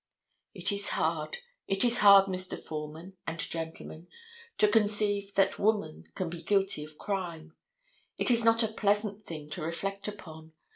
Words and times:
It 0.55 0.71
is 0.71 0.89
hard, 0.89 1.37
it 1.67 1.83
[Illustration: 1.83 1.99
HOSEA 2.07 2.07
M. 2.07 2.09
KNOWLTON.] 2.31 2.33
is 2.35 2.47
hard, 2.49 2.59
Mr. 2.59 2.63
Foreman 2.67 3.17
and 3.27 3.39
gentlemen, 3.39 4.07
to 4.57 4.67
conceive 4.67 5.35
that 5.35 5.59
woman 5.59 6.11
can 6.15 6.27
be 6.27 6.41
guilty 6.41 6.83
of 6.83 6.97
crime. 6.97 7.55
It 8.17 8.31
is 8.31 8.43
not 8.43 8.63
a 8.63 8.67
pleasant 8.69 9.27
thing 9.27 9.47
to 9.51 9.61
reflect 9.61 10.07
upon. 10.07 10.53